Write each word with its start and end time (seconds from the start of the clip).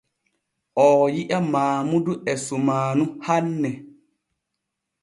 Oo 0.85 1.05
yi’a 1.15 1.39
Maamudu 1.51 2.13
e 2.31 2.33
sumaanu 2.45 3.05
hanne. 3.25 3.71